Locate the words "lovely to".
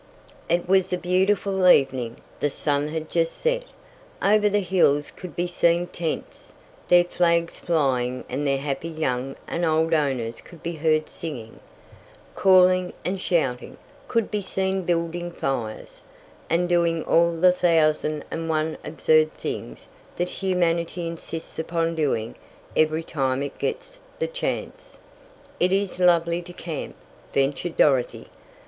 25.99-26.53